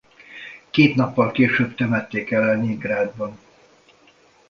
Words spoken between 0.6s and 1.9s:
Két nappal később